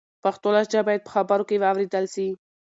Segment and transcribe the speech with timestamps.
[0.23, 2.27] پښتو لهجه باید په خبرو کې و اورېدل سي.